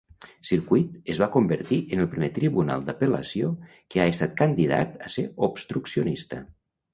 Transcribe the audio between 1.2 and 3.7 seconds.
va convertir en el primer tribunal d'apel·lació